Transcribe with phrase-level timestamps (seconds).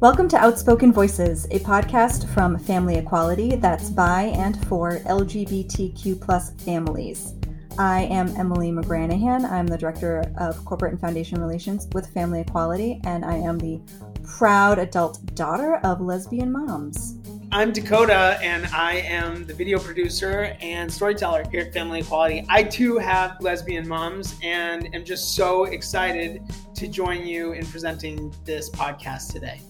[0.00, 6.52] Welcome to Outspoken Voices, a podcast from Family Equality that's by and for LGBTQ plus
[6.62, 7.34] families.
[7.80, 9.50] I am Emily McGranachan.
[9.50, 13.80] I'm the Director of Corporate and Foundation Relations with Family Equality, and I am the
[14.22, 17.18] proud adult daughter of lesbian moms.
[17.50, 22.46] I'm Dakota, and I am the video producer and storyteller here at Family Equality.
[22.48, 26.40] I too have lesbian moms and am just so excited
[26.74, 29.60] to join you in presenting this podcast today.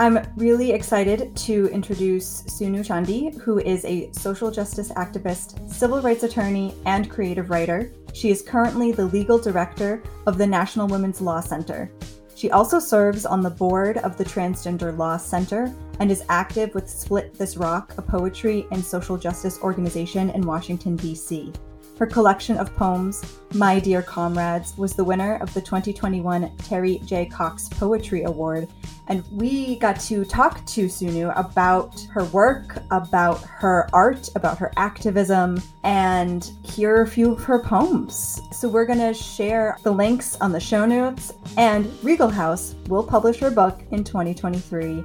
[0.00, 6.22] I'm really excited to introduce Sunu Chandy, who is a social justice activist, civil rights
[6.22, 7.92] attorney, and creative writer.
[8.14, 11.92] She is currently the legal director of the National Women's Law Center.
[12.34, 16.88] She also serves on the board of the Transgender Law Center and is active with
[16.88, 21.52] Split This Rock, a poetry and social justice organization in Washington, D.C.
[22.00, 23.22] Her collection of poems,
[23.52, 27.26] My Dear Comrades, was the winner of the 2021 Terry J.
[27.26, 28.68] Cox Poetry Award.
[29.08, 34.72] And we got to talk to Sunu about her work, about her art, about her
[34.78, 38.40] activism, and hear a few of her poems.
[38.50, 41.34] So we're going to share the links on the show notes.
[41.58, 45.04] And Regal House will publish her book in 2023.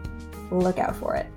[0.49, 1.27] Look out for it.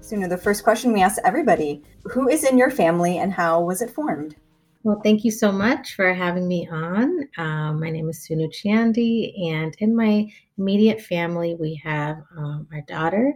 [0.00, 3.82] Sunu, the first question we ask everybody Who is in your family and how was
[3.82, 4.36] it formed?
[4.84, 7.26] Well, thank you so much for having me on.
[7.38, 12.82] Um, my name is Sunu Chandy, and in my immediate family, we have um, our
[12.82, 13.32] daughter,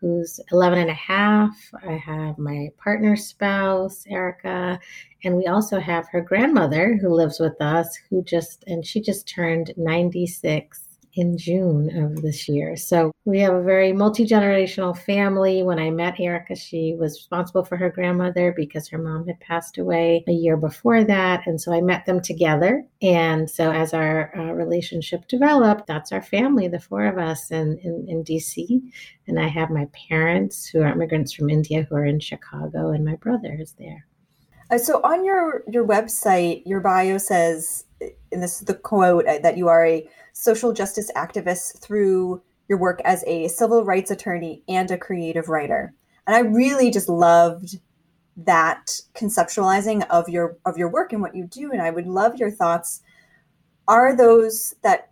[0.00, 1.56] who's 11 and a half.
[1.86, 4.80] I have my partner spouse, Erica,
[5.22, 9.28] and we also have her grandmother who lives with us, who just, and she just
[9.28, 12.76] turned 96 in June of this year.
[12.76, 15.62] So we have a very multi generational family.
[15.62, 19.78] When I met Erica, she was responsible for her grandmother because her mom had passed
[19.78, 21.46] away a year before that.
[21.46, 22.84] And so I met them together.
[23.02, 27.78] And so as our uh, relationship developed, that's our family, the four of us in,
[27.82, 28.80] in, in DC.
[29.26, 33.04] And I have my parents who are immigrants from India who are in Chicago, and
[33.04, 34.06] my brother is there.
[34.70, 39.38] Uh, so on your your website, your bio says, and this is the quote uh,
[39.42, 44.62] that you are a social justice activist through your work as a civil rights attorney
[44.68, 45.92] and a creative writer.
[46.26, 47.78] And I really just loved
[48.36, 51.72] that conceptualizing of your of your work and what you do.
[51.72, 53.02] And I would love your thoughts.
[53.88, 55.10] Are those that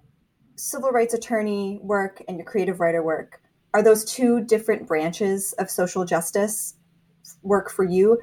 [0.54, 3.40] civil rights attorney work and your creative writer work
[3.74, 6.74] are those two different branches of social justice
[7.42, 8.18] work for you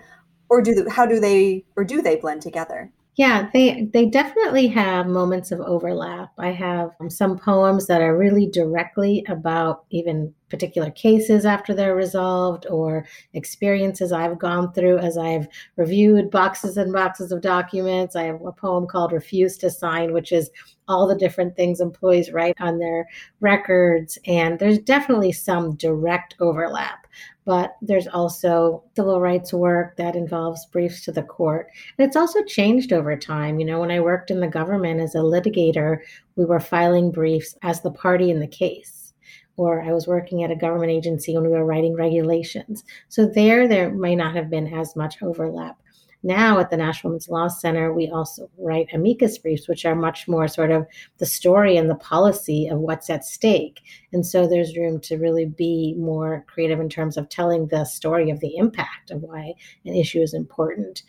[0.49, 4.67] or do the, how do they or do they blend together yeah, they they definitely
[4.67, 6.33] have moments of overlap.
[6.37, 11.95] I have um, some poems that are really directly about even particular cases after they're
[11.95, 15.47] resolved or experiences I've gone through as I've
[15.77, 18.17] reviewed boxes and boxes of documents.
[18.17, 20.51] I have a poem called Refuse to Sign, which is
[20.89, 23.07] all the different things employees write on their
[23.39, 24.17] records.
[24.27, 27.04] And there's definitely some direct overlap
[27.45, 31.69] but there's also civil rights work that involves briefs to the court.
[31.97, 33.59] And it's also changed over time.
[33.59, 35.99] You know, when I worked in the government as a litigator,
[36.35, 39.13] we were filing briefs as the party in the case.
[39.57, 42.83] Or I was working at a government agency when we were writing regulations.
[43.07, 45.77] So there, there may not have been as much overlap.
[46.25, 50.27] Now at the National Women's Law Center, we also write amicus briefs, which are much
[50.27, 50.87] more sort of
[51.19, 53.81] the story and the policy of what's at stake.
[54.11, 58.31] And so there's room to really be more creative in terms of telling the story
[58.31, 59.53] of the impact of why
[59.85, 61.03] an issue is important.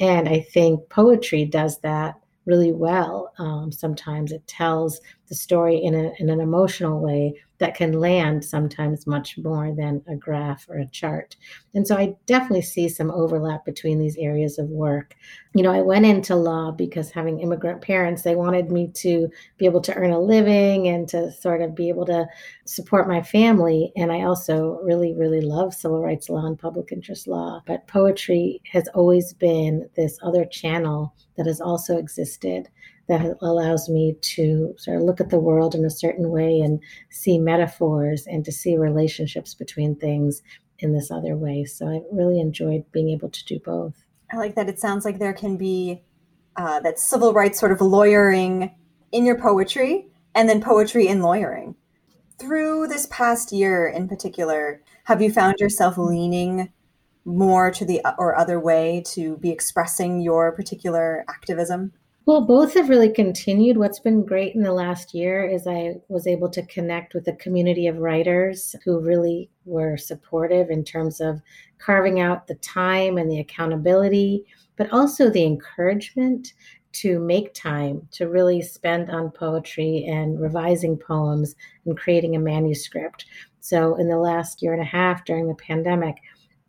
[0.00, 2.14] And I think poetry does that
[2.46, 3.34] really well.
[3.38, 8.44] Um, sometimes it tells the story in, a, in an emotional way that can land
[8.44, 11.36] sometimes much more than a graph or a chart.
[11.74, 15.14] And so I definitely see some overlap between these areas of work.
[15.54, 19.28] You know, I went into law because having immigrant parents, they wanted me to
[19.58, 22.26] be able to earn a living and to sort of be able to
[22.64, 23.92] support my family.
[23.94, 27.62] And I also really, really love civil rights law and public interest law.
[27.64, 32.68] But poetry has always been this other channel that has also existed
[33.12, 36.80] that allows me to sort of look at the world in a certain way and
[37.10, 40.40] see metaphors and to see relationships between things
[40.78, 41.64] in this other way.
[41.64, 44.02] So I really enjoyed being able to do both.
[44.32, 44.70] I like that.
[44.70, 46.02] It sounds like there can be
[46.56, 48.74] uh, that civil rights sort of lawyering
[49.12, 51.74] in your poetry and then poetry in lawyering.
[52.38, 56.72] Through this past year in particular, have you found yourself leaning
[57.26, 61.92] more to the or other way to be expressing your particular activism?
[62.24, 63.76] Well, both have really continued.
[63.76, 67.32] What's been great in the last year is I was able to connect with a
[67.32, 71.42] community of writers who really were supportive in terms of
[71.78, 74.44] carving out the time and the accountability,
[74.76, 76.52] but also the encouragement
[76.92, 83.24] to make time to really spend on poetry and revising poems and creating a manuscript.
[83.58, 86.16] So, in the last year and a half during the pandemic,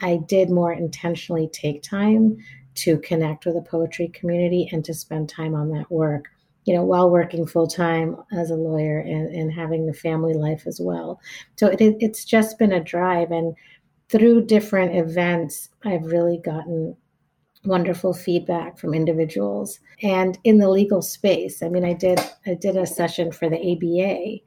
[0.01, 2.37] I did more intentionally take time
[2.75, 6.29] to connect with the poetry community and to spend time on that work
[6.65, 10.65] you know, while working full time as a lawyer and, and having the family life
[10.65, 11.19] as well.
[11.57, 13.31] So it, it's just been a drive.
[13.31, 13.55] And
[14.09, 16.95] through different events, I've really gotten
[17.65, 22.75] wonderful feedback from individuals and in the legal space i mean i did i did
[22.75, 24.37] a session for the aba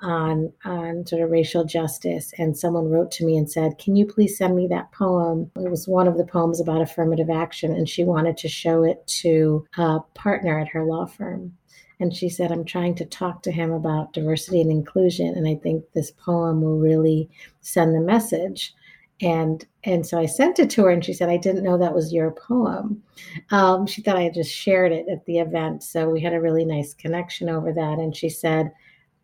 [0.00, 4.04] on on sort of racial justice and someone wrote to me and said can you
[4.04, 7.88] please send me that poem it was one of the poems about affirmative action and
[7.88, 11.56] she wanted to show it to a partner at her law firm
[12.00, 15.54] and she said i'm trying to talk to him about diversity and inclusion and i
[15.54, 17.30] think this poem will really
[17.60, 18.74] send the message
[19.20, 21.94] and and so I sent it to her, and she said, "I didn't know that
[21.94, 23.02] was your poem."
[23.50, 26.40] Um, she thought I had just shared it at the event, so we had a
[26.40, 27.98] really nice connection over that.
[27.98, 28.72] And she said,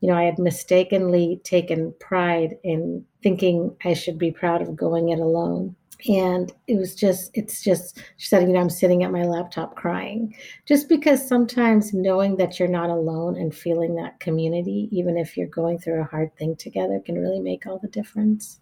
[0.00, 5.10] "You know, I had mistakenly taken pride in thinking I should be proud of going
[5.10, 5.76] it alone."
[6.08, 9.76] And it was just, it's just, she said, you know, I'm sitting at my laptop
[9.76, 10.34] crying.
[10.66, 15.46] Just because sometimes knowing that you're not alone and feeling that community, even if you're
[15.46, 18.60] going through a hard thing together, can really make all the difference.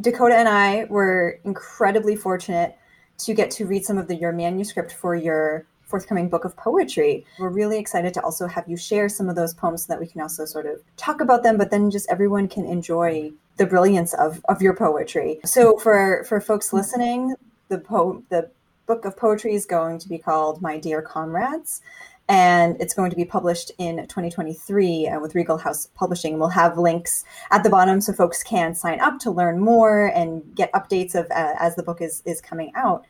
[0.00, 2.76] Dakota and I were incredibly fortunate
[3.18, 7.26] to get to read some of the, your manuscript for your forthcoming book of poetry.
[7.38, 10.06] We're really excited to also have you share some of those poems so that we
[10.06, 14.14] can also sort of talk about them, but then just everyone can enjoy the brilliance
[14.14, 15.38] of, of your poetry.
[15.44, 17.34] So for for folks listening,
[17.68, 18.50] the po- the
[18.86, 21.82] book of poetry is going to be called My Dear Comrades
[22.26, 26.38] and it's going to be published in 2023 uh, with Regal House Publishing.
[26.38, 30.42] We'll have links at the bottom so folks can sign up to learn more and
[30.54, 33.04] get updates of uh, as the book is is coming out.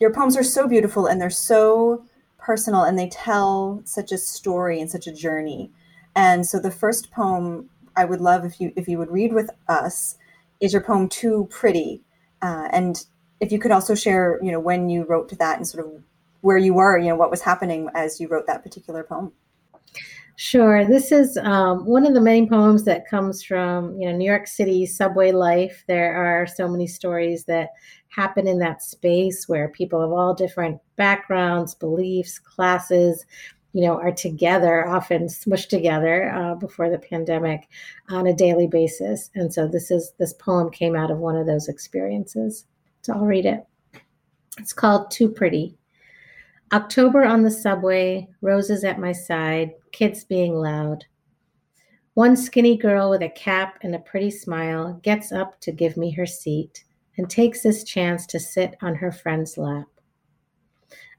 [0.00, 2.04] Your poems are so beautiful and they're so
[2.48, 5.70] personal and they tell such a story and such a journey.
[6.16, 9.50] And so the first poem I would love if you if you would read with
[9.68, 10.16] us
[10.58, 12.00] is your poem "Too Pretty,"
[12.40, 13.04] uh, and
[13.40, 15.92] if you could also share, you know, when you wrote that and sort of
[16.40, 19.32] where you were, you know, what was happening as you wrote that particular poem.
[20.36, 20.86] Sure.
[20.86, 24.46] This is um, one of the main poems that comes from, you know, New York
[24.46, 25.82] City subway life.
[25.88, 27.70] There are so many stories that
[28.08, 33.24] happen in that space where people of all different backgrounds, beliefs, classes,
[33.72, 37.68] you know, are together, often smushed together uh, before the pandemic
[38.08, 39.30] on a daily basis.
[39.34, 42.64] And so this is this poem came out of one of those experiences.
[43.02, 43.66] So I'll read it.
[44.58, 45.76] It's called Too Pretty.
[46.72, 51.04] October on the subway, roses at my side, kids being loud.
[52.14, 56.10] One skinny girl with a cap and a pretty smile gets up to give me
[56.10, 56.84] her seat
[57.18, 59.88] and takes this chance to sit on her friend's lap.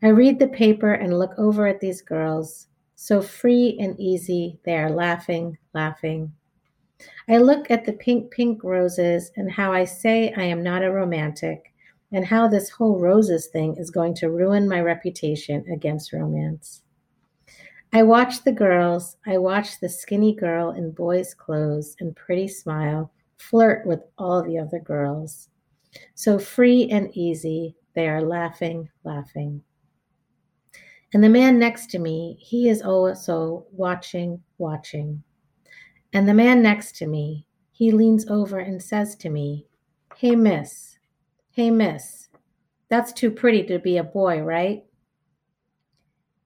[0.01, 4.77] I read the paper and look over at these girls, so free and easy, they
[4.77, 6.31] are laughing, laughing.
[7.27, 10.91] I look at the pink, pink roses and how I say I am not a
[10.91, 11.73] romantic
[12.11, 16.81] and how this whole roses thing is going to ruin my reputation against romance.
[17.93, 23.11] I watch the girls, I watch the skinny girl in boys' clothes and pretty smile
[23.37, 25.49] flirt with all the other girls.
[26.15, 29.63] So free and easy, they are laughing, laughing.
[31.13, 35.23] And the man next to me, he is also watching, watching.
[36.13, 39.65] And the man next to me, he leans over and says to me,
[40.15, 40.99] Hey, miss,
[41.51, 42.29] Hey, miss,
[42.89, 44.85] that's too pretty to be a boy, right?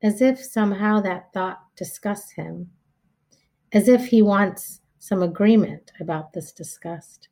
[0.01, 2.71] As if somehow that thought disgusts him,
[3.73, 7.27] as if he wants some agreement about this disgust.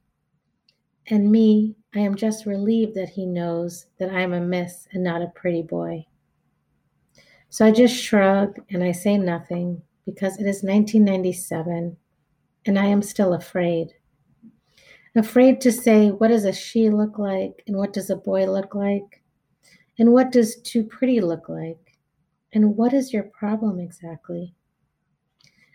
[1.11, 5.03] And me, I am just relieved that he knows that I am a miss and
[5.03, 6.07] not a pretty boy.
[7.49, 11.95] So I just shrug and I say nothing because it is 1997
[12.65, 13.93] and I am still afraid
[15.15, 17.63] afraid to say, what does a she look like?
[17.67, 19.21] And what does a boy look like?
[19.99, 21.97] And what does too pretty look like?
[22.53, 24.55] And what is your problem exactly?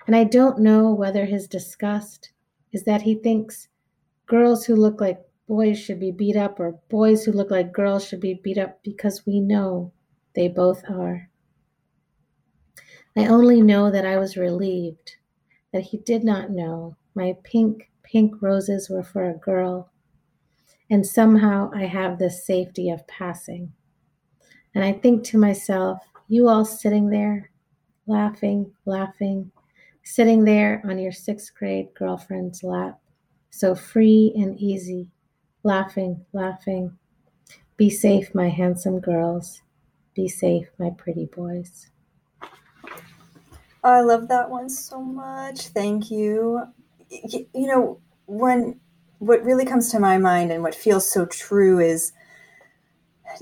[0.07, 2.31] And I don't know whether his disgust
[2.73, 3.69] is that he thinks
[4.27, 8.07] girls who look like boys should be beat up or boys who look like girls
[8.07, 9.93] should be beat up because we know
[10.35, 11.29] they both are.
[13.17, 15.17] I only know that I was relieved
[15.73, 19.91] that he did not know my pink pink roses were for a girl.
[20.89, 23.73] And somehow I have the safety of passing.
[24.75, 25.99] And I think to myself,
[26.29, 27.51] you all sitting there,
[28.07, 29.51] laughing, laughing,
[30.05, 33.01] sitting there on your sixth grade girlfriend's lap,
[33.51, 35.11] so free and easy,
[35.67, 36.97] laughing, laughing.
[37.77, 39.61] Be safe, my handsome girls.
[40.15, 41.91] Be safe, my pretty boys.
[43.85, 45.69] Oh, I love that one so much.
[45.69, 46.63] Thank you.
[47.11, 48.81] You know, when
[49.19, 52.13] what really comes to my mind and what feels so true is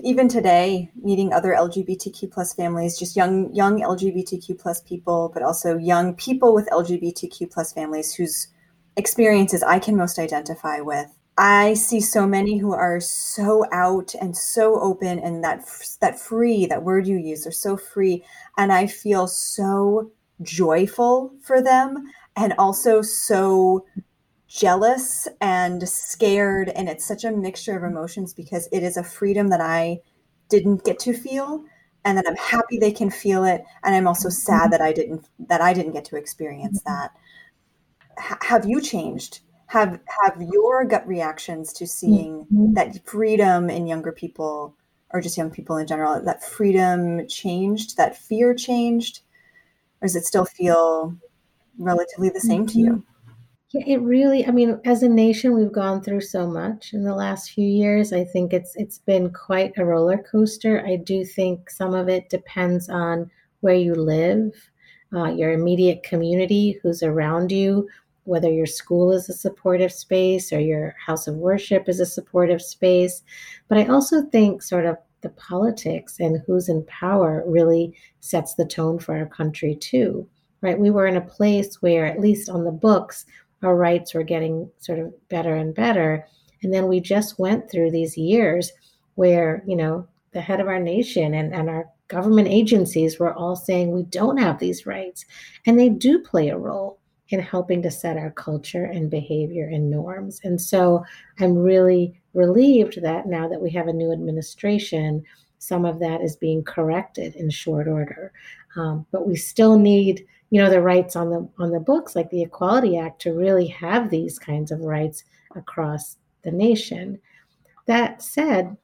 [0.03, 5.77] even today meeting other lgbtq plus families just young young lgbtq plus people but also
[5.77, 8.49] young people with lgbtq plus families whose
[8.97, 14.37] experiences i can most identify with i see so many who are so out and
[14.37, 15.65] so open and that
[16.01, 18.23] that free that word you use they're so free
[18.57, 20.11] and i feel so
[20.43, 23.85] joyful for them and also so
[24.49, 29.49] jealous and scared and it's such a mixture of emotions because it is a freedom
[29.49, 29.99] that I
[30.49, 31.65] didn't get to feel
[32.05, 35.27] and that I'm happy they can feel it and I'm also sad that I didn't
[35.49, 36.95] that I didn't get to experience mm-hmm.
[36.95, 37.11] that.
[38.19, 39.41] H- have you changed?
[39.75, 42.75] Have have your gut reactions to seeing mm-hmm.
[42.75, 44.77] that freedom in younger people
[45.11, 49.21] or just young people in general that freedom changed, that fear changed
[50.01, 51.17] or does it still feel
[51.79, 52.91] relatively the same to you?
[52.91, 53.33] Mm-hmm.
[53.73, 57.15] Yeah, it really, I mean, as a nation, we've gone through so much in the
[57.15, 58.13] last few years.
[58.13, 60.85] I think it's it's been quite a roller coaster.
[60.87, 64.53] I do think some of it depends on where you live,
[65.13, 67.89] uh, your immediate community, who's around you,
[68.25, 72.63] whether your school is a supportive space or your house of worship is a supportive
[72.63, 73.23] space.
[73.69, 78.67] But I also think sort of the politics and who's in power really sets the
[78.67, 80.29] tone for our country too.
[80.61, 80.79] Right?
[80.79, 83.27] We were in a place where, at least on the books,
[83.63, 86.27] our rights were getting sort of better and better.
[86.63, 88.73] And then we just went through these years
[89.17, 93.57] where, you know, the head of our nation and, and our government agencies were all
[93.57, 95.25] saying we don't have these rights.
[95.67, 96.99] And they do play a role
[97.35, 100.41] in helping to set our culture and behavior and norms.
[100.45, 101.05] And so
[101.41, 105.23] I'm really relieved that now that we have a new administration,
[105.59, 108.33] some of that is being corrected in short order.
[108.77, 112.31] Um, but we still need you know the rights on the on the books like
[112.31, 115.25] the equality act to really have these kinds of rights
[115.57, 117.19] across the nation
[117.87, 118.77] that said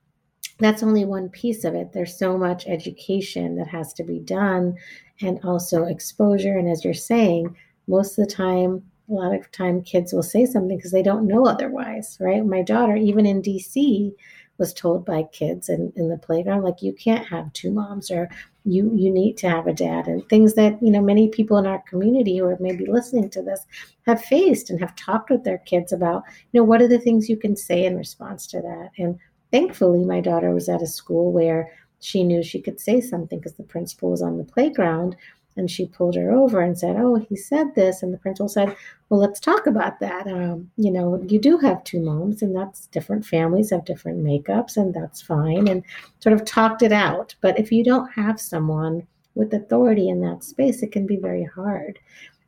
[0.58, 4.74] that's only one piece of it there's so much education that has to be done
[5.20, 7.54] and also exposure and as you're saying
[7.90, 11.26] most of the time a lot of time kids will say something because they don't
[11.26, 12.44] know otherwise right?
[12.44, 14.12] My daughter even in dc
[14.58, 18.28] was told by kids in, in the playground like you can't have two moms or
[18.64, 21.66] you you need to have a dad and things that you know many people in
[21.66, 23.64] our community who are maybe listening to this
[24.06, 27.28] have faced and have talked with their kids about you know what are the things
[27.28, 28.90] you can say in response to that?
[28.98, 29.18] And
[29.50, 31.70] thankfully my daughter was at a school where
[32.00, 35.16] she knew she could say something because the principal was on the playground
[35.56, 38.74] and she pulled her over and said, "Oh, he said this," and the principal said,
[39.08, 40.26] "Well, let's talk about that.
[40.26, 44.76] Um, you know, you do have two moms, and that's different families have different makeups,
[44.76, 45.82] and that's fine." And
[46.20, 47.34] sort of talked it out.
[47.40, 51.44] But if you don't have someone with authority in that space, it can be very
[51.44, 51.98] hard.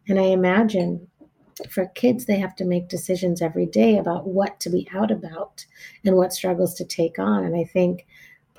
[0.08, 1.08] And I imagine
[1.70, 5.64] for kids, they have to make decisions every day about what to be out about
[6.04, 7.44] and what struggles to take on.
[7.44, 8.06] And I think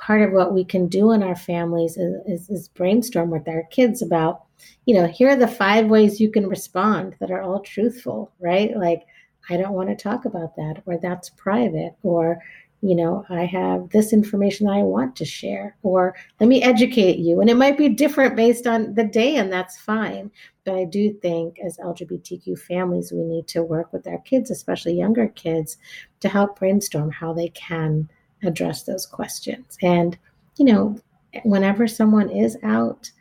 [0.04, 3.64] part of what we can do in our families is, is, is, brainstorm with our
[3.72, 4.44] kids about,
[4.86, 8.76] you know, here are the five ways you can respond that are all truthful, right?
[8.76, 9.04] Like,
[9.50, 12.38] I don't want to talk about that, or that's private, or,
[12.82, 17.20] you know, I have this information that I want to share, or let me educate
[17.20, 17.40] you.
[17.40, 20.32] And it might be different based on the day, and that's fine.
[20.66, 24.98] But I do think as LGBTQ families, we need to work with our kids, especially
[24.98, 25.78] younger kids,
[26.20, 28.10] to help brainstorm how they can
[28.44, 29.78] address those questions.
[29.82, 30.18] And,
[30.58, 30.98] you know,
[31.44, 33.12] whenever someone is out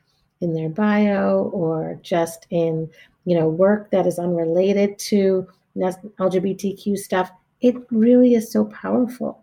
[0.41, 2.91] in their bio or just in,
[3.25, 9.43] you know, work that is unrelated to LGBTQ stuff, it really is so powerful.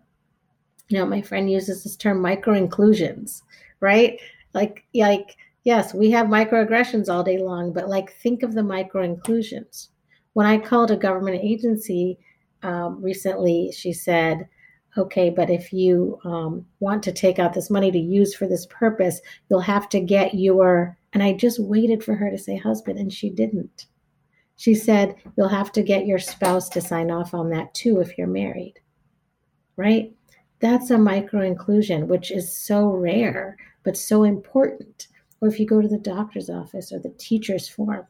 [0.88, 3.42] You know, my friend uses this term micro inclusions,
[3.80, 4.20] right?
[4.52, 9.02] Like, like, yes, we have microaggressions all day long, but like, think of the micro
[9.02, 9.90] inclusions.
[10.34, 12.18] When I called a government agency
[12.62, 14.48] um, recently, she said,
[14.96, 18.66] okay, but if you um, want to take out this money to use for this
[18.66, 20.96] purpose, you'll have to get your.
[21.12, 23.86] And I just waited for her to say husband, and she didn't.
[24.56, 28.18] She said, you'll have to get your spouse to sign off on that too if
[28.18, 28.74] you're married.
[29.76, 30.14] Right?
[30.60, 35.08] That's a micro inclusion, which is so rare, but so important.
[35.40, 38.06] Or if you go to the doctor's office or the teacher's form,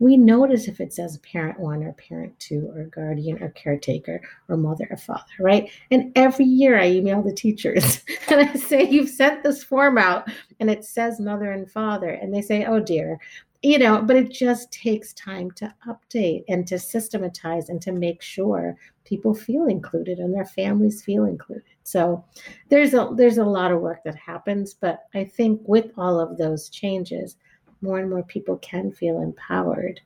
[0.00, 4.56] we notice if it says parent one or parent two or guardian or caretaker or
[4.56, 5.70] mother or father, right?
[5.90, 10.28] And every year I email the teachers and I say, You've sent this form out
[10.60, 12.10] and it says mother and father.
[12.10, 13.18] And they say, Oh dear.
[13.60, 18.22] You know, but it just takes time to update and to systematize and to make
[18.22, 21.64] sure people feel included and their families feel included.
[21.82, 22.24] So
[22.68, 26.38] there's a there's a lot of work that happens, but I think with all of
[26.38, 27.36] those changes,
[27.80, 30.00] more and more people can feel empowered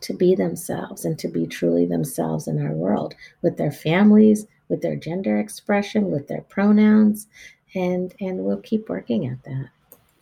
[0.00, 4.82] to be themselves and to be truly themselves in our world with their families, with
[4.82, 7.28] their gender expression, with their pronouns,
[7.74, 9.68] and and we'll keep working at that.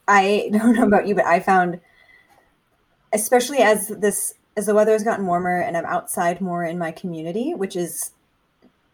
[0.07, 1.81] I don't know about you, but I found,
[3.13, 6.91] especially as this as the weather has gotten warmer and I'm outside more in my
[6.91, 8.11] community, which is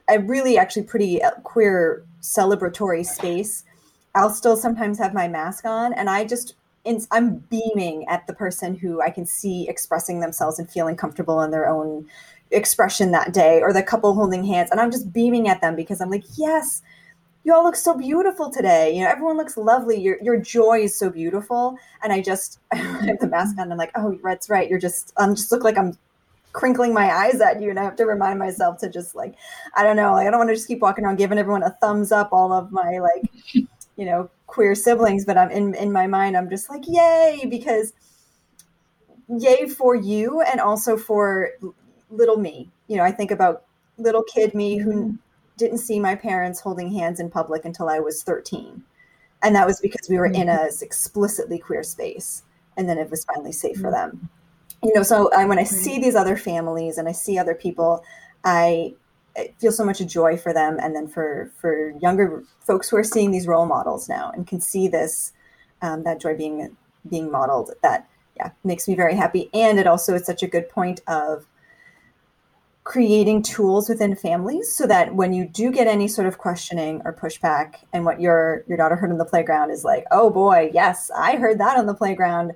[0.09, 3.65] a really actually pretty uh, queer celebratory space.
[4.15, 6.55] I'll still sometimes have my mask on, and I just
[7.11, 11.51] I'm beaming at the person who I can see expressing themselves and feeling comfortable in
[11.51, 12.07] their own
[12.51, 16.01] expression that day, or the couple holding hands, and I'm just beaming at them because
[16.01, 16.83] I'm like, yes,
[17.47, 18.93] you all look so beautiful today.
[18.93, 20.01] You know, everyone looks lovely.
[20.01, 21.79] Your your joy is so beautiful.
[22.03, 23.65] And I just I have the mask on.
[23.65, 24.69] And I'm like, oh, that's right.
[24.69, 25.97] You're just I'm just look like I'm
[26.53, 29.35] crinkling my eyes at you, and I have to remind myself to just like,
[29.77, 31.71] I don't know, like I don't want to just keep walking around giving everyone a
[31.71, 32.31] thumbs up.
[32.33, 36.49] All of my like, you know, queer siblings, but I'm in in my mind, I'm
[36.49, 37.93] just like, yay, because
[39.29, 41.51] yay for you, and also for
[42.11, 42.71] little me.
[42.89, 43.65] You know, I think about
[43.99, 45.17] little kid me who mm-hmm
[45.57, 48.83] didn't see my parents holding hands in public until I was 13.
[49.43, 50.85] And that was because we were in a mm-hmm.
[50.85, 52.43] explicitly queer space.
[52.77, 54.29] And then it was finally safe for them.
[54.83, 58.05] You know, so I, when I see these other families and I see other people,
[58.45, 58.95] I,
[59.37, 60.79] I feel so much a joy for them.
[60.81, 64.61] And then for, for younger folks who are seeing these role models now and can
[64.61, 65.33] see this,
[65.83, 66.77] um, that joy being,
[67.09, 69.51] being modeled, that, yeah, makes me very happy.
[69.53, 71.47] And it also is such a good point of
[72.87, 77.13] creating tools within families so that when you do get any sort of questioning or
[77.13, 81.11] pushback and what your your daughter heard on the playground is like oh boy yes
[81.17, 82.53] i heard that on the playground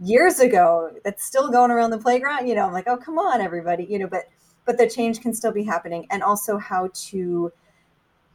[0.00, 3.42] years ago that's still going around the playground you know i'm like oh come on
[3.42, 4.24] everybody you know but
[4.68, 7.50] but the change can still be happening and also how to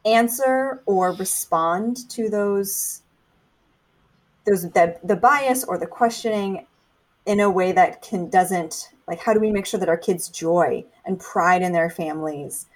[0.04, 3.02] answer or respond to those
[4.44, 6.66] those the, the bias or the questioning
[7.24, 10.28] in a way that can doesn't like how do we make sure that our kids
[10.28, 12.66] joy and pride in their families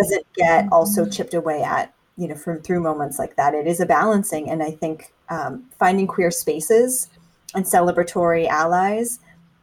[0.00, 1.10] doesn't get also mm-hmm.
[1.10, 4.62] chipped away at you know from through moments like that it is a balancing and
[4.62, 7.10] i think um, finding queer spaces
[7.54, 9.18] and celebratory allies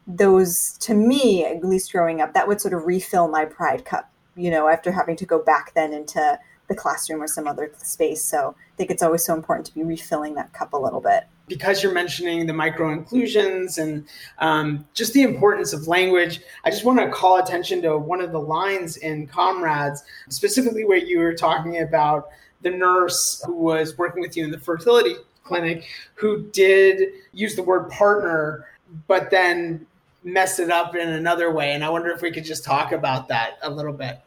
[0.10, 4.12] those to me at least growing up that would sort of refill my pride cup
[4.36, 6.38] you know after having to go back then into
[6.69, 8.24] the classroom or some other space.
[8.24, 11.26] So i think it's always so important to be refilling that cup a little bit.
[11.48, 16.86] Because you're mentioning the micro inclusions and um, just the importance of language, I just
[16.86, 21.34] want to call attention to one of the lines in Comrades, specifically where you were
[21.34, 22.30] talking about
[22.62, 27.63] the nurse who was working with you in the fertility clinic who did use the
[27.63, 28.67] word partner,
[29.08, 29.88] but then
[30.24, 31.74] messed it up in another way.
[31.74, 34.20] And I wonder if we could just talk about that a little bit.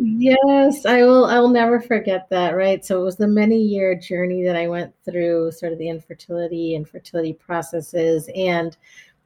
[0.00, 1.24] Yes, I will.
[1.24, 2.54] I'll never forget that.
[2.54, 2.84] Right.
[2.84, 6.76] So it was the many year journey that I went through, sort of the infertility
[6.76, 8.76] and fertility processes, and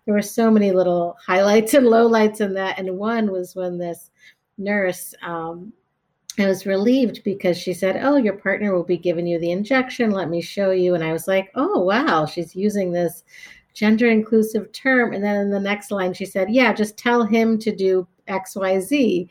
[0.07, 2.79] there were so many little highlights and lowlights in that.
[2.79, 4.11] And one was when this
[4.57, 5.75] nurse, um,
[6.39, 10.11] I was relieved because she said, "Oh, your partner will be giving you the injection.
[10.13, 13.25] Let me show you." And I was like, "Oh, wow, she's using this."
[13.75, 17.59] Gender inclusive term and then in the next line she said yeah just tell him
[17.59, 19.29] to do xyz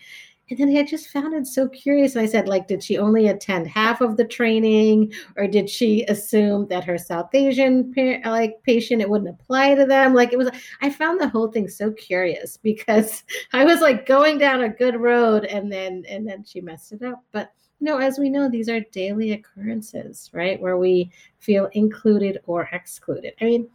[0.52, 2.18] and then I just found it so curious.
[2.18, 6.68] I said, like, did she only attend half of the training, or did she assume
[6.68, 7.94] that her South Asian
[8.26, 10.14] like patient it wouldn't apply to them?
[10.14, 10.50] Like, it was.
[10.82, 13.24] I found the whole thing so curious because
[13.54, 17.02] I was like going down a good road, and then and then she messed it
[17.02, 17.24] up.
[17.32, 22.40] But you know, as we know, these are daily occurrences, right, where we feel included
[22.46, 23.36] or excluded.
[23.40, 23.70] I mean,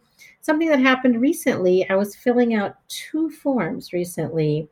[0.47, 1.87] something that happened recently.
[1.89, 4.67] I was filling out two forms recently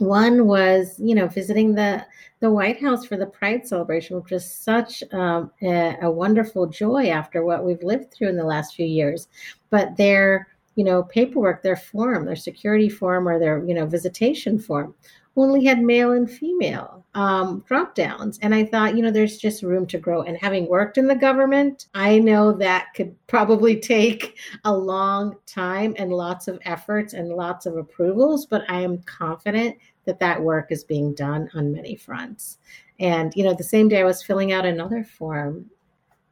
[0.00, 2.04] one was, you know, visiting the
[2.40, 7.10] the White House for the Pride celebration, which was such um, a, a, wonderful joy
[7.10, 9.28] after what we've lived through in the last few years.
[9.68, 14.58] But their, you know, paperwork, their form, their security form, or their, you know, visitation
[14.58, 14.94] form
[15.36, 18.38] only had male and female um, drop downs.
[18.42, 20.22] And I thought, you know, there's just room to grow.
[20.22, 25.94] And having worked in the government, I know that could probably take a long time
[25.98, 30.70] and lots of efforts and lots of approvals, but I am confident that that work
[30.70, 32.58] is being done on many fronts.
[33.00, 35.70] And, you know, the same day I was filling out another form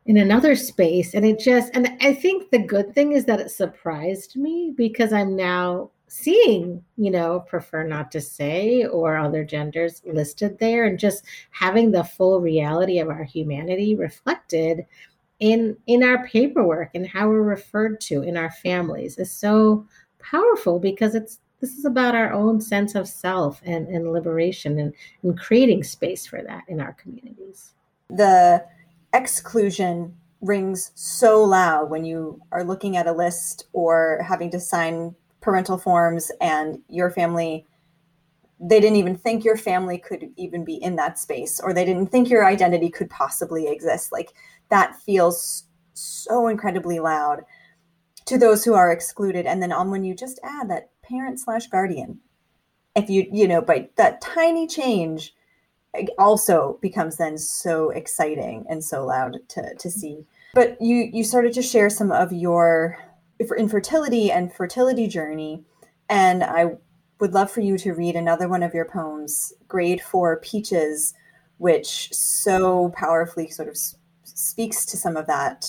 [0.06, 3.50] in another space and it just and i think the good thing is that it
[3.50, 10.02] surprised me because i'm now seeing, you know, prefer not to say or other genders
[10.06, 14.86] listed there and just having the full reality of our humanity reflected
[15.40, 19.86] in in our paperwork and how we're referred to in our families is so
[20.18, 24.94] powerful because it's this is about our own sense of self and, and liberation and,
[25.22, 27.74] and creating space for that in our communities.
[28.10, 28.64] The
[29.12, 35.16] exclusion rings so loud when you are looking at a list or having to sign
[35.40, 37.64] parental forms and your family
[38.60, 42.08] they didn't even think your family could even be in that space or they didn't
[42.08, 44.10] think your identity could possibly exist.
[44.10, 44.32] Like
[44.68, 45.62] that feels
[45.94, 47.44] so incredibly loud
[48.24, 49.46] to those who are excluded.
[49.46, 52.18] And then on when you just add that parent slash guardian
[52.98, 55.34] if you you know by that tiny change
[56.18, 60.26] also becomes then so exciting and so loud to to see.
[60.54, 62.98] But you you started to share some of your
[63.40, 65.64] infertility and fertility journey.
[66.08, 66.66] And i
[67.20, 71.14] would love for you to read another one of your poems grade 4 peaches
[71.58, 73.76] which so powerfully sort of
[74.22, 75.68] speaks to some of that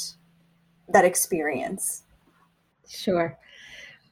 [0.91, 2.03] that experience.
[2.87, 3.37] Sure.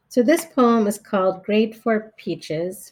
[0.09, 2.91] So this poem is called grade 4 peaches.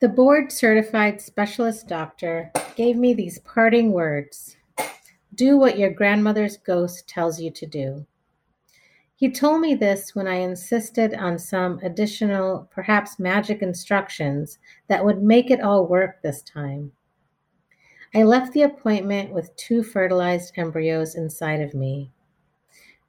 [0.00, 4.56] The board certified specialist doctor gave me these parting words.
[5.34, 8.06] Do what your grandmother's ghost tells you to do.
[9.20, 15.22] He told me this when I insisted on some additional, perhaps magic instructions that would
[15.22, 16.92] make it all work this time.
[18.14, 22.10] I left the appointment with two fertilized embryos inside of me.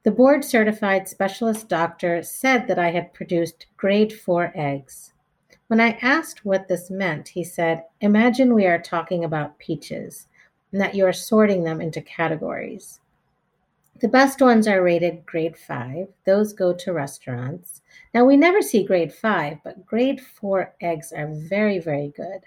[0.02, 5.14] The board certified specialist doctor said that I had produced grade 4 eggs.
[5.68, 10.28] When I asked what this meant, he said, Imagine we are talking about peaches
[10.72, 13.00] and that you are sorting them into categories.
[14.02, 16.08] The best ones are rated grade 5.
[16.26, 17.82] Those go to restaurants.
[18.12, 22.40] Now, we never see grade 5, but grade 4 eggs are very, very good.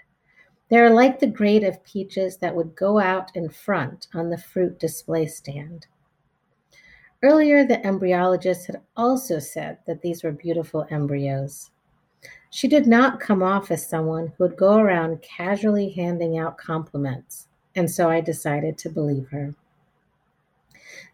[0.68, 4.78] They're like the grade of peaches that would go out in front on the fruit
[4.78, 5.86] display stand.
[7.22, 11.70] Earlier, the embryologist had also said that these were beautiful embryos.
[12.50, 17.48] She did not come off as someone who would go around casually handing out compliments,
[17.74, 19.54] and so I decided to believe her.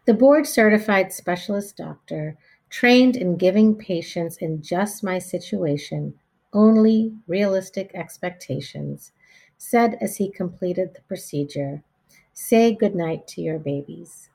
[0.05, 2.37] The board certified specialist doctor,
[2.69, 6.15] trained in giving patients in just my situation
[6.51, 9.11] only realistic expectations,
[9.57, 11.83] said as he completed the procedure,
[12.33, 14.29] Say goodnight to your babies.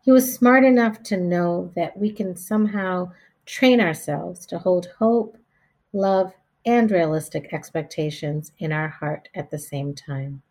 [0.00, 3.12] He was smart enough to know that we can somehow
[3.44, 5.36] train ourselves to hold hope
[5.92, 6.32] love,
[6.64, 10.42] and realistic expectations in our heart at the same time.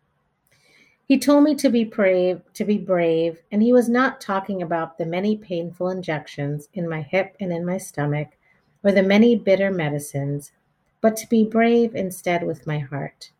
[1.08, 4.96] He told me to be brave, to be brave, and he was not talking about
[4.96, 8.28] the many painful injections in my hip and in my stomach
[8.82, 10.52] or the many bitter medicines,
[11.00, 13.30] but to be brave instead with my heart.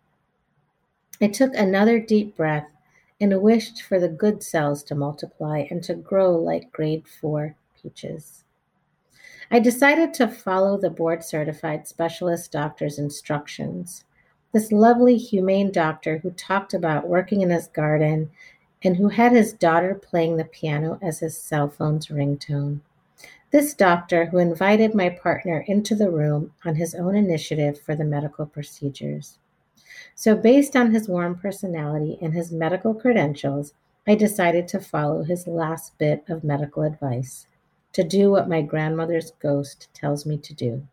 [1.20, 2.68] I took another deep breath
[3.20, 8.44] and wished for the good cells to multiply and to grow like grade 4 peaches.
[9.51, 14.05] I decided to follow the board certified specialist doctor's instructions.
[14.53, 18.31] This lovely, humane doctor who talked about working in his garden
[18.83, 22.81] and who had his daughter playing the piano as his cell phone's ringtone.
[23.51, 28.05] This doctor who invited my partner into the room on his own initiative for the
[28.05, 29.38] medical procedures.
[30.15, 33.73] So, based on his warm personality and his medical credentials,
[34.07, 37.47] I decided to follow his last bit of medical advice
[37.93, 40.87] to do what my grandmother's ghost tells me to do.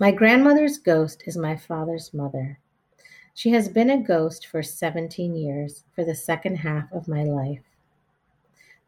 [0.00, 2.58] My grandmother's ghost is my father's mother.
[3.34, 7.62] She has been a ghost for 17 years, for the second half of my life.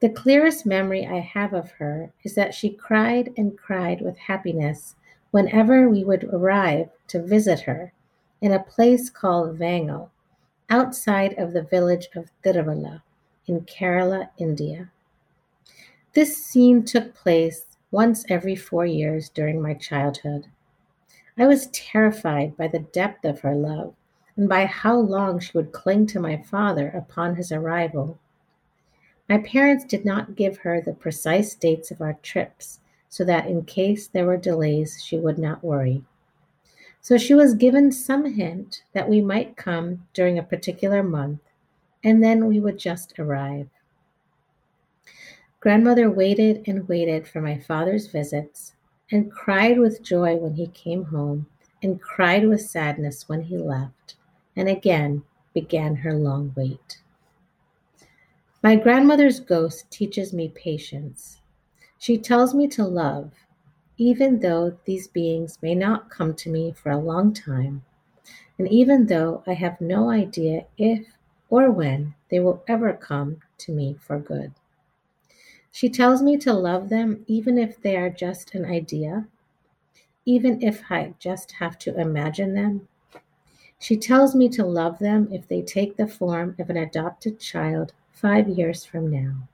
[0.01, 4.97] The clearest memory I have of her is that she cried and cried with happiness
[5.31, 7.93] whenever we would arrive to visit her
[8.41, 10.11] in a place called Vangal,
[10.69, 13.03] outside of the village of Tiruvalla
[13.47, 14.91] in Kerala, India.
[16.15, 20.49] This scene took place once every four years during my childhood.
[21.39, 23.95] I was terrified by the depth of her love
[24.37, 28.19] and by how long she would cling to my father upon his arrival.
[29.29, 33.65] My parents did not give her the precise dates of our trips so that in
[33.65, 36.03] case there were delays, she would not worry.
[37.01, 41.41] So she was given some hint that we might come during a particular month,
[42.03, 43.69] and then we would just arrive.
[45.61, 48.75] Grandmother waited and waited for my father's visits,
[49.11, 51.47] and cried with joy when he came home,
[51.83, 54.17] and cried with sadness when he left,
[54.57, 55.23] and again
[55.55, 57.01] began her long wait.
[58.63, 61.41] My grandmother's ghost teaches me patience.
[61.99, 63.33] She tells me to love,
[63.97, 67.85] even though these beings may not come to me for a long time,
[68.59, 71.07] and even though I have no idea if
[71.51, 74.53] or when they will ever come to me for good.
[75.79, 79.29] She tells me to love them even if they are just an idea,
[80.25, 82.89] even if I just have to imagine them,
[83.79, 87.93] She tells me to love them if they take the form of an adopted child
[88.13, 89.49] five years from now.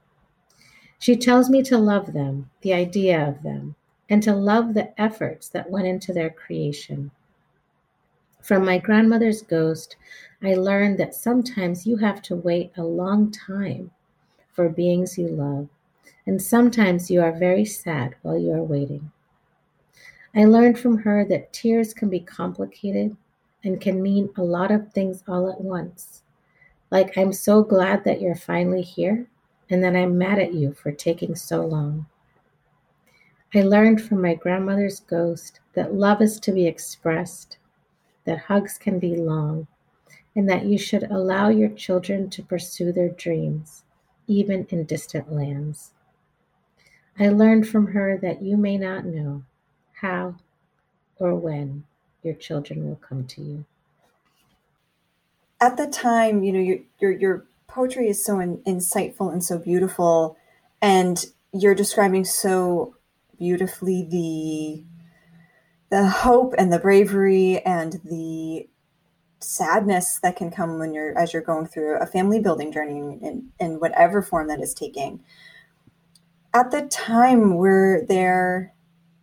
[0.99, 3.75] She tells me to love them, the idea of them,
[4.09, 7.11] and to love the efforts that went into their creation.
[8.41, 9.97] From my grandmother's ghost,
[10.43, 13.91] I learned that sometimes you have to wait a long time
[14.55, 15.69] for beings you love,
[16.27, 19.11] and sometimes you are very sad while you are waiting.
[20.35, 23.17] I learned from her that tears can be complicated
[23.63, 26.23] and can mean a lot of things all at once.
[26.91, 29.27] Like, I'm so glad that you're finally here,
[29.71, 32.07] and then I'm mad at you for taking so long.
[33.55, 37.59] I learned from my grandmother's ghost that love is to be expressed,
[38.25, 39.67] that hugs can be long,
[40.35, 43.85] and that you should allow your children to pursue their dreams,
[44.27, 45.94] even in distant lands.
[47.19, 49.45] I learned from her that you may not know
[50.01, 50.37] how
[51.17, 51.85] or when
[52.23, 53.65] your children will come to you.
[55.61, 59.59] At the time, you know, your your, your poetry is so in, insightful and so
[59.59, 60.37] beautiful,
[60.83, 62.97] and you're describing so
[63.39, 64.85] beautifully the
[65.91, 68.69] the hope and the bravery and the
[69.41, 73.51] sadness that can come when you're as you're going through a family building journey in,
[73.61, 75.21] in whatever form that is taking
[76.55, 78.73] at the time were there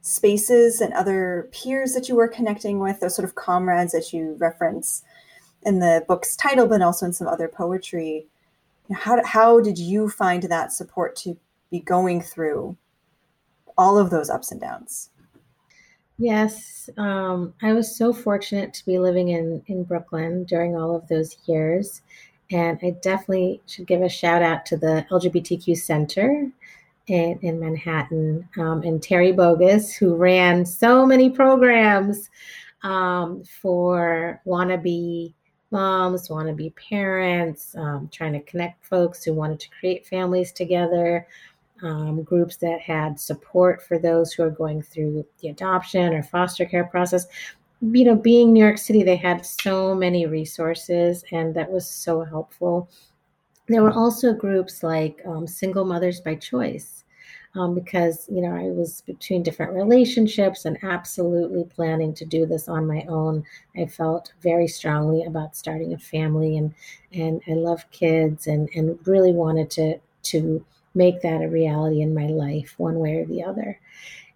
[0.02, 4.36] spaces and other peers that you were connecting with those sort of comrades that you
[4.40, 5.04] reference
[5.64, 8.28] in the book's title but also in some other poetry
[8.94, 11.38] how, how did you find that support to
[11.72, 12.76] be going through
[13.78, 15.10] all of those ups and downs.
[16.18, 21.08] Yes, um, I was so fortunate to be living in in Brooklyn during all of
[21.08, 22.02] those years,
[22.52, 26.52] and I definitely should give a shout out to the LGBTQ Center
[27.08, 32.30] in, in Manhattan um, and Terry Boggis, who ran so many programs
[32.84, 35.34] um, for wannabe
[35.72, 41.26] moms, wannabe parents, um, trying to connect folks who wanted to create families together
[41.84, 46.66] um, groups that had support for those who are going through the adoption or foster
[46.66, 47.26] care process.
[47.82, 52.24] You know, being New York City, they had so many resources, and that was so
[52.24, 52.90] helpful.
[53.72, 57.06] There were also groups like um, Single Mothers by Choice,
[57.56, 62.68] um, because you know I was between different relationships and absolutely planning to do this
[62.68, 63.46] on my own.
[63.78, 66.74] I felt very strongly about starting a family, and
[67.14, 72.14] and I love kids, and and really wanted to to make that a reality in
[72.14, 73.80] my life, one way or the other.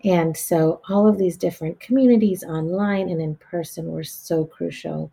[0.04, 5.12] And so, all of these different communities online and in person were so crucial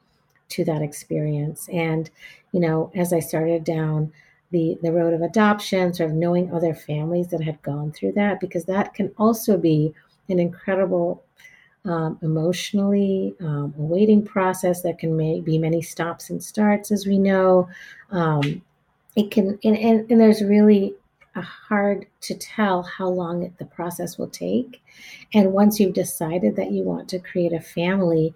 [0.52, 1.68] to that experience.
[1.72, 2.10] And,
[2.52, 4.12] you know, as I started down
[4.50, 8.40] the, the road of adoption, sort of knowing other families that had gone through that,
[8.40, 9.94] because that can also be
[10.28, 11.22] an incredible
[11.84, 17.18] um, emotionally um, waiting process that can may, be many stops and starts, as we
[17.18, 17.68] know.
[18.10, 18.62] Um,
[19.16, 20.94] it can, and, and, and there's really
[21.34, 24.82] hard to tell how long the process will take.
[25.32, 28.34] And once you've decided that you want to create a family,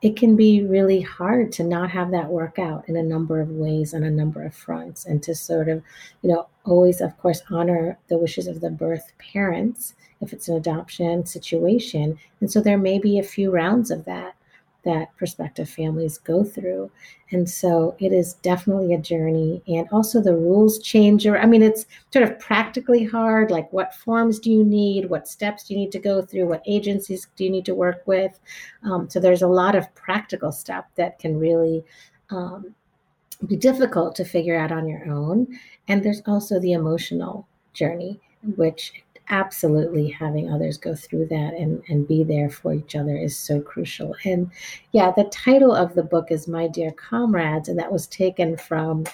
[0.00, 3.50] it can be really hard to not have that work out in a number of
[3.50, 5.82] ways on a number of fronts and to sort of,
[6.22, 10.56] you know, always, of course, honor the wishes of the birth parents if it's an
[10.56, 12.18] adoption situation.
[12.40, 14.34] And so there may be a few rounds of that
[14.84, 16.90] that prospective families go through.
[17.30, 19.62] And so it is definitely a journey.
[19.66, 21.26] And also the rules change.
[21.26, 23.50] I mean, it's sort of practically hard.
[23.50, 25.10] Like, what forms do you need?
[25.10, 26.46] What steps do you need to go through?
[26.46, 28.38] What agencies do you need to work with?
[28.84, 31.84] Um, so there's a lot of practical stuff that can really
[32.30, 32.74] um,
[33.46, 35.46] be difficult to figure out on your own.
[35.88, 38.20] And there's also the emotional journey,
[38.56, 38.92] which
[39.30, 43.60] absolutely having others go through that and, and be there for each other is so
[43.60, 44.14] crucial.
[44.24, 44.50] And
[44.92, 49.04] yeah, the title of the book is My Dear Comrades, and that was taken from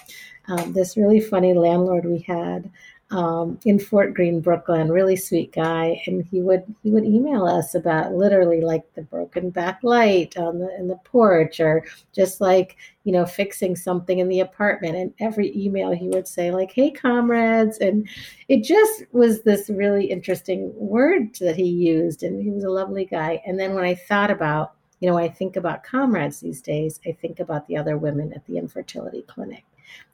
[0.47, 2.71] um, this really funny landlord we had
[3.15, 4.91] um, in Fort Greene, Brooklyn.
[4.91, 9.51] Really sweet guy, and he would he would email us about literally like the broken
[9.51, 12.75] back light on the in the porch, or just like
[13.05, 14.97] you know fixing something in the apartment.
[14.97, 18.05] And every email he would say like, "Hey, comrades," and
[18.49, 23.05] it just was this really interesting word that he used, and he was a lovely
[23.05, 23.41] guy.
[23.45, 27.13] And then when I thought about you know, I think about comrades these days, I
[27.13, 29.63] think about the other women at the infertility clinic.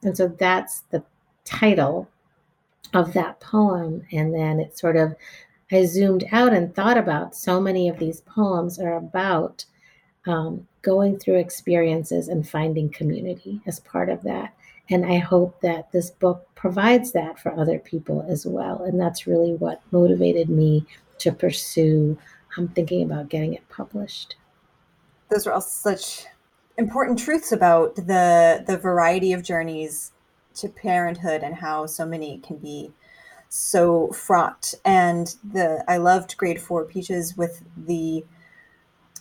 [0.04, 1.04] And so that's the
[1.46, 2.08] title
[2.94, 4.06] of that poem.
[4.12, 5.16] And then it sort of,
[5.72, 9.66] I zoomed out and thought about so many of these poems are about
[10.28, 14.54] um, going through experiences and finding community as part of that.
[14.90, 18.84] And I hope that this book provides that for other people as well.
[18.84, 20.86] And that's really what motivated me
[21.20, 22.18] to pursue
[22.58, 24.36] I'm um, thinking about getting it published.
[25.30, 26.26] Those are all such
[26.78, 30.12] important truths about the the variety of journeys
[30.56, 32.92] to parenthood and how so many can be
[33.50, 34.74] so fraught.
[34.86, 38.24] And the I loved grade four peaches with the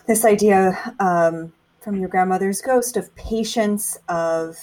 [0.07, 4.59] this idea um, from your grandmother's ghost of patience of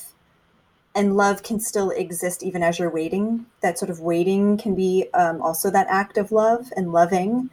[0.95, 5.07] and love can still exist even as you're waiting that sort of waiting can be
[5.13, 7.49] um, also that act of love and loving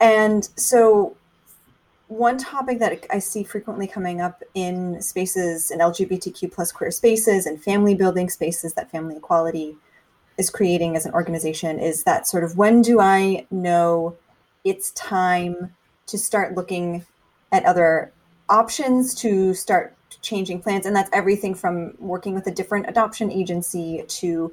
[0.00, 1.16] and so
[2.08, 7.46] one topic that i see frequently coming up in spaces in lgbtq plus queer spaces
[7.46, 9.76] and family building spaces that family equality
[10.36, 14.16] is creating as an organization is that sort of when do i know
[14.64, 15.74] it's time
[16.06, 17.04] to start looking
[17.52, 18.12] at other
[18.48, 20.86] options to start changing plans?
[20.86, 24.52] And that's everything from working with a different adoption agency to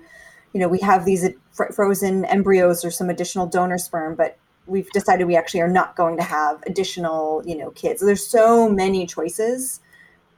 [0.54, 5.26] you know we have these frozen embryos or some additional donor sperm but we've decided
[5.26, 9.80] we actually are not going to have additional you know kids there's so many choices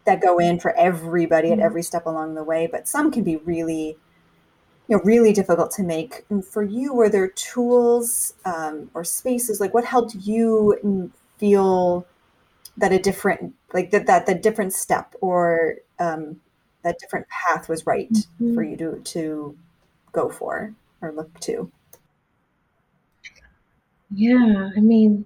[0.06, 1.66] that go in for everybody at mm-hmm.
[1.66, 3.98] every step along the way but some can be really
[4.88, 9.60] you know really difficult to make and for you were there tools um, or spaces
[9.60, 12.06] like what helped you feel
[12.78, 16.40] that a different like that that the different step or um,
[16.84, 18.54] that different path was right mm-hmm.
[18.54, 19.58] for you to to
[20.12, 21.72] go for or look to
[24.10, 25.26] yeah i mean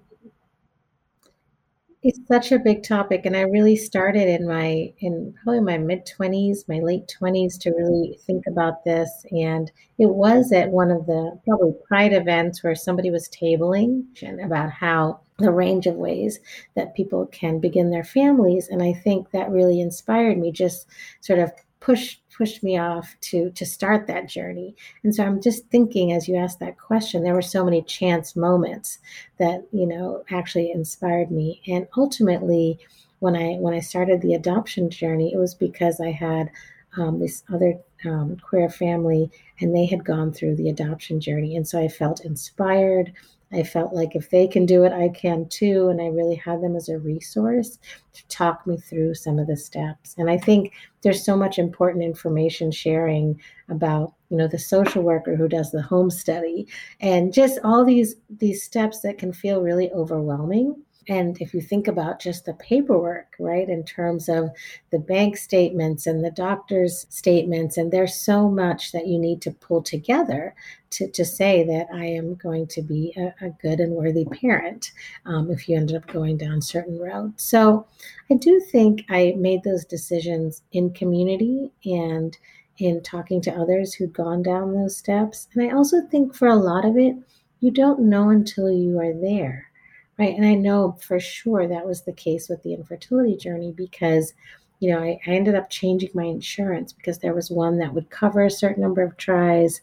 [2.02, 6.04] it's such a big topic, and I really started in my in probably my mid
[6.04, 9.24] twenties, my late twenties, to really think about this.
[9.30, 14.04] And it was at one of the probably Pride events where somebody was tabling
[14.44, 16.40] about how the range of ways
[16.74, 20.50] that people can begin their families, and I think that really inspired me.
[20.50, 20.88] Just
[21.20, 24.74] sort of push pushed me off to to start that journey.
[25.02, 28.36] And so i'm just thinking as you asked that question there were so many chance
[28.36, 28.98] moments
[29.38, 31.60] that you know actually inspired me.
[31.66, 32.78] And ultimately
[33.18, 36.50] when i when i started the adoption journey it was because i had
[36.96, 41.56] um, this other um, queer family and they had gone through the adoption journey.
[41.56, 43.12] And so i felt inspired
[43.52, 45.88] I felt like if they can do it, I can too.
[45.88, 47.78] And I really had them as a resource
[48.14, 50.14] to talk me through some of the steps.
[50.16, 55.36] And I think there's so much important information sharing about, you know, the social worker
[55.36, 56.66] who does the home study
[57.00, 60.76] and just all these these steps that can feel really overwhelming
[61.08, 64.50] and if you think about just the paperwork, right, in terms of
[64.90, 69.50] the bank statements and the doctor's statements, and there's so much that you need to
[69.50, 70.54] pull together
[70.90, 74.92] to, to say that I am going to be a, a good and worthy parent
[75.26, 77.42] um, if you ended up going down certain roads.
[77.42, 77.86] So
[78.30, 82.36] I do think I made those decisions in community and
[82.78, 85.48] in talking to others who'd gone down those steps.
[85.54, 87.16] And I also think for a lot of it,
[87.60, 89.71] you don't know until you are there
[90.18, 90.34] right?
[90.36, 94.34] And I know for sure that was the case with the infertility journey because,
[94.80, 98.10] you know, I, I ended up changing my insurance because there was one that would
[98.10, 99.80] cover a certain number of tries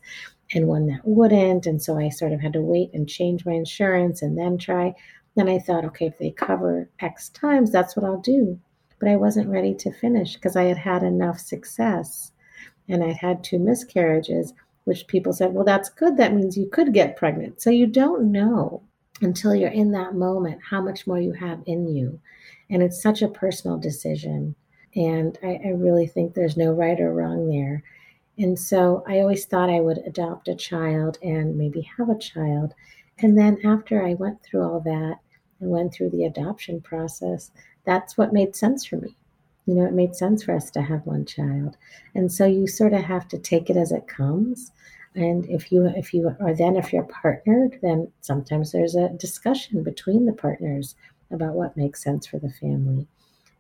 [0.54, 1.65] and one that wouldn't.
[1.65, 4.94] And so I sort of had to wait and change my insurance and then try.
[5.36, 8.60] Then I thought, okay, if they cover X times, that's what I'll do.
[9.00, 12.32] But I wasn't ready to finish because I had had enough success
[12.88, 16.18] and I'd had two miscarriages, which people said, well, that's good.
[16.18, 17.62] That means you could get pregnant.
[17.62, 18.84] So you don't know
[19.21, 22.19] until you're in that moment how much more you have in you.
[22.69, 24.55] And it's such a personal decision.
[24.95, 27.84] And I, I, really think there's no right or wrong there.
[28.38, 32.73] And so I always thought I would adopt a child and maybe have a child.
[33.19, 35.17] And then after I went through all that
[35.60, 37.51] and went through the adoption process,
[37.86, 39.15] that's what made sense for me.
[39.65, 41.77] You know, it made sense for us to have one child.
[42.15, 44.71] And so you sort of have to take it as it comes
[45.19, 49.84] and if you if you are then if you're partnered then sometimes there's a discussion
[49.84, 50.95] between the partners
[51.32, 53.08] about what makes sense for the family.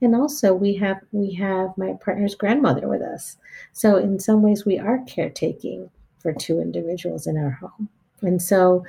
[0.01, 3.37] And also we have we have my partner's grandmother with us.
[3.73, 7.89] So in some ways we are caretaking for two individuals in our home.
[8.21, 8.85] And so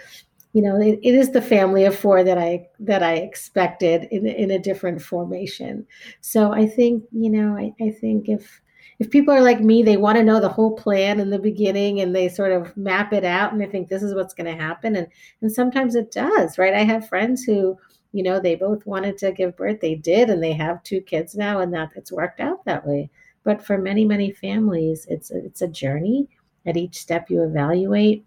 [0.52, 4.26] you know it, it is the family of four that i that i expected in,
[4.26, 5.86] in a different formation.
[6.20, 8.60] So i think you know i, I think if
[9.00, 12.00] if people are like me, they want to know the whole plan in the beginning
[12.00, 14.62] and they sort of map it out and they think this is what's going to
[14.62, 14.94] happen.
[14.94, 15.08] And
[15.40, 16.74] and sometimes it does, right?
[16.74, 17.78] I have friends who,
[18.12, 21.34] you know, they both wanted to give birth, they did, and they have two kids
[21.34, 23.08] now, and that it's worked out that way.
[23.42, 26.28] But for many, many families, it's it's a journey.
[26.66, 28.22] At each step, you evaluate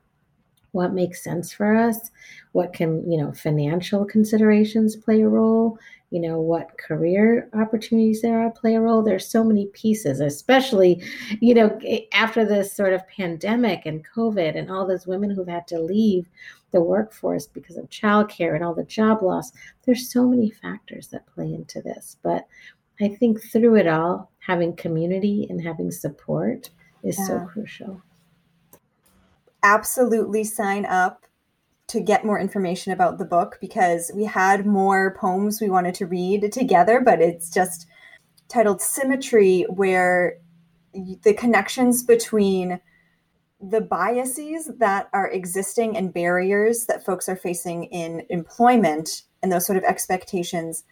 [0.71, 2.09] what makes sense for us
[2.53, 5.77] what can you know financial considerations play a role
[6.13, 11.01] you know what career opportunities there are play a role there's so many pieces especially
[11.41, 15.47] you know eh, after this sort of pandemic and covid and all those women who've
[15.47, 16.29] had to leave
[16.71, 19.51] the workforce because of childcare and all the job loss
[19.85, 22.47] there's so many factors that play into this but
[23.01, 26.69] I think through it all, having community and having support
[27.03, 27.27] is yeah.
[27.27, 28.01] so crucial.
[29.63, 31.25] Absolutely sign up
[31.93, 36.07] to get more information about the book because we had more poems we wanted to
[36.07, 37.85] read together, but it's just
[38.47, 40.39] titled Symmetry, where
[41.21, 42.79] the connections between
[43.61, 49.65] the biases that are existing and barriers that folks are facing in employment and those
[49.65, 50.83] sort of expectations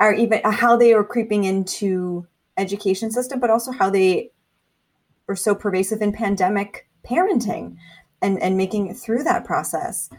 [0.00, 2.26] are even uh, how they are creeping into
[2.56, 4.30] education system but also how they
[5.26, 7.76] were so pervasive in pandemic parenting
[8.20, 10.10] and and making it through that process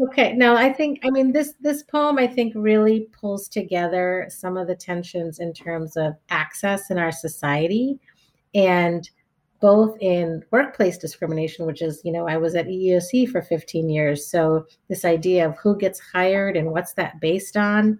[0.00, 4.56] okay now i think i mean this this poem i think really pulls together some
[4.56, 7.98] of the tensions in terms of access in our society
[8.54, 9.10] and
[9.60, 14.26] both in workplace discrimination, which is, you know, I was at EEOC for 15 years.
[14.26, 17.98] So this idea of who gets hired and what's that based on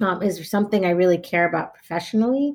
[0.00, 2.54] um, is something I really care about professionally.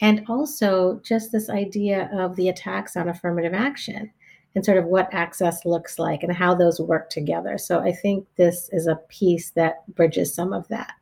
[0.00, 4.12] And also just this idea of the attacks on affirmative action
[4.54, 7.58] and sort of what access looks like and how those work together.
[7.58, 10.92] So I think this is a piece that bridges some of that.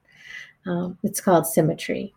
[0.67, 2.15] Um, it's called Symmetry.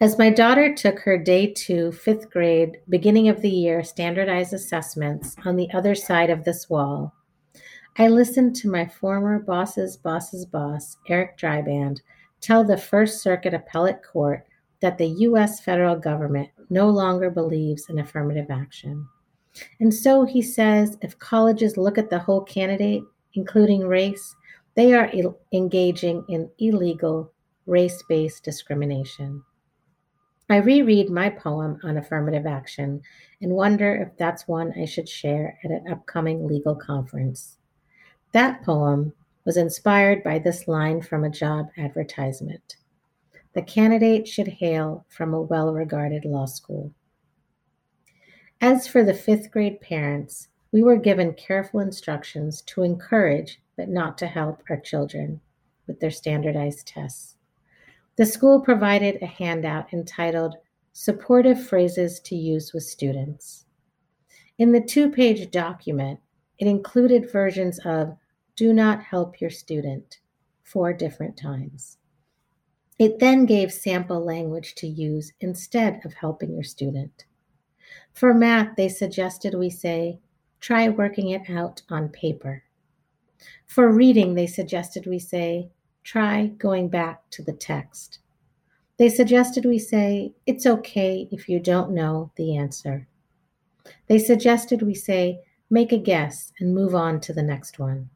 [0.00, 5.36] As my daughter took her day two, fifth grade, beginning of the year standardized assessments
[5.44, 7.14] on the other side of this wall,
[7.96, 12.00] I listened to my former boss's boss's boss, Eric Dreiband,
[12.40, 14.44] tell the First Circuit Appellate Court
[14.80, 15.60] that the U.S.
[15.60, 19.08] federal government no longer believes in affirmative action.
[19.80, 23.02] And so he says if colleges look at the whole candidate,
[23.34, 24.34] including race,
[24.74, 25.12] they are
[25.52, 27.32] engaging in illegal
[27.66, 29.42] race based discrimination.
[30.50, 33.00] I reread my poem on affirmative action
[33.40, 37.56] and wonder if that's one I should share at an upcoming legal conference.
[38.32, 42.76] That poem was inspired by this line from a job advertisement
[43.54, 46.92] The candidate should hail from a well regarded law school.
[48.60, 54.16] As for the fifth grade parents, we were given careful instructions to encourage but not
[54.18, 55.40] to help our children
[55.86, 57.36] with their standardized tests.
[58.16, 60.56] The school provided a handout entitled
[60.92, 63.66] Supportive Phrases to Use with Students.
[64.58, 66.20] In the two page document,
[66.58, 68.16] it included versions of
[68.54, 70.20] Do Not Help Your Student
[70.62, 71.98] four different times.
[72.98, 77.24] It then gave sample language to use instead of helping your student.
[78.14, 80.20] For math, they suggested we say,
[80.60, 82.62] try working it out on paper.
[83.66, 85.70] For reading, they suggested we say,
[86.04, 88.20] try going back to the text.
[88.96, 93.08] They suggested we say, It's okay if you don't know the answer.
[94.06, 98.10] They suggested we say, Make a guess and move on to the next one.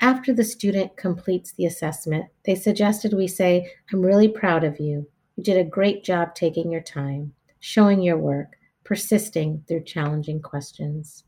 [0.00, 5.06] After the student completes the assessment, they suggested we say, I'm really proud of you.
[5.36, 11.24] You did a great job taking your time, showing your work, persisting through challenging questions.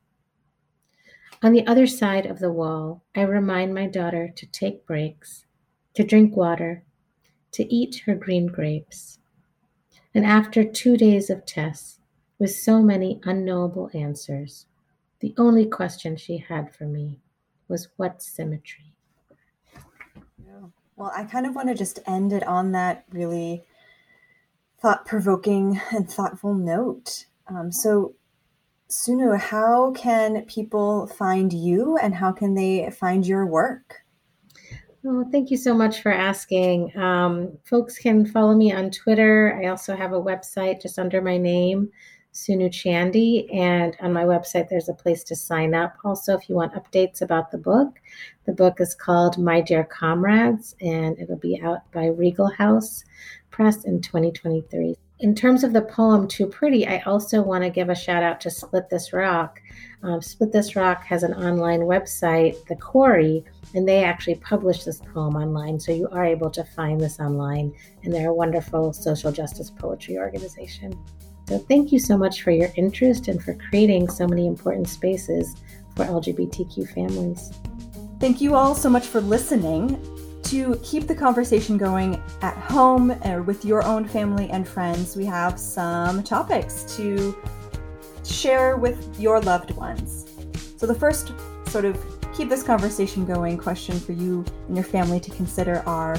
[1.42, 5.44] On the other side of the wall, I remind my daughter to take breaks,
[5.94, 6.84] to drink water,
[7.52, 9.18] to eat her green grapes.
[10.14, 12.00] And after two days of tests,
[12.38, 14.66] with so many unknowable answers,
[15.20, 17.20] the only question she had for me
[17.68, 18.94] was what symmetry?
[20.96, 23.64] Well, I kind of want to just end it on that really
[24.80, 27.26] thought provoking and thoughtful note.
[27.48, 28.14] Um, so,
[28.88, 34.04] Sunu, how can people find you and how can they find your work?
[35.06, 36.96] Oh, thank you so much for asking.
[36.96, 39.60] Um, folks can follow me on Twitter.
[39.62, 41.90] I also have a website just under my name,
[42.32, 43.46] Sunu Chandy.
[43.54, 45.94] And on my website, there's a place to sign up.
[46.06, 48.00] Also, if you want updates about the book,
[48.46, 53.04] the book is called My Dear Comrades, and it'll be out by Regal House
[53.50, 57.88] Press in 2023 in terms of the poem Too Pretty, I also want to give
[57.88, 59.60] a shout out to Split This Rock.
[60.02, 63.44] Um, Split This Rock has an online website, The Quarry,
[63.74, 65.78] and they actually publish this poem online.
[65.78, 70.18] So you are able to find this online, and they're a wonderful social justice poetry
[70.18, 70.98] organization.
[71.48, 75.54] So thank you so much for your interest and for creating so many important spaces
[75.94, 77.52] for LGBTQ families.
[78.18, 80.00] Thank you all so much for listening
[80.44, 85.24] to keep the conversation going at home or with your own family and friends, we
[85.24, 87.36] have some topics to
[88.24, 90.26] share with your loved ones.
[90.76, 91.32] So, the first
[91.68, 91.98] sort of
[92.34, 96.16] keep this conversation going question for you and your family to consider are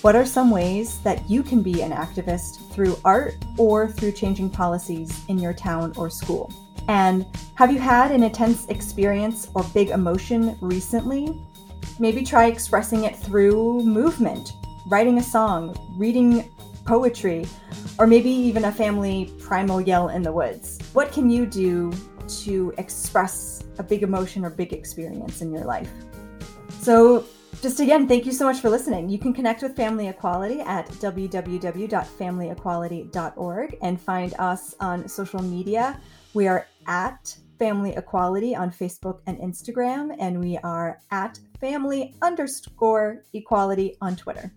[0.00, 4.50] what are some ways that you can be an activist through art or through changing
[4.50, 6.52] policies in your town or school?
[6.88, 11.38] And have you had an intense experience or big emotion recently
[11.98, 14.52] Maybe try expressing it through movement,
[14.86, 16.50] writing a song, reading
[16.84, 17.46] poetry,
[17.98, 20.78] or maybe even a family primal yell in the woods.
[20.92, 21.92] What can you do
[22.42, 25.90] to express a big emotion or big experience in your life?
[26.80, 27.24] So,
[27.60, 29.08] just again, thank you so much for listening.
[29.08, 36.00] You can connect with Family Equality at www.familyequality.org and find us on social media.
[36.34, 43.24] We are at Family Equality on Facebook and Instagram, and we are at family underscore
[43.32, 44.52] equality on Twitter.